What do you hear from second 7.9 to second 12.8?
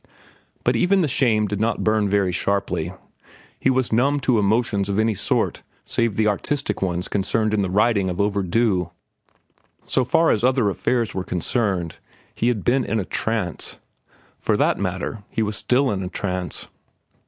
of "Overdue." So far as other affairs were concerned, he had